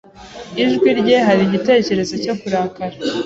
Ijwi 0.63 0.89
rye 0.99 1.17
hari 1.27 1.41
igitekerezo 1.45 2.13
cyo 2.23 2.33
kurakara. 2.39 2.95